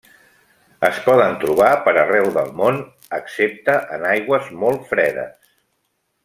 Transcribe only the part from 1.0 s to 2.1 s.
poden trobar per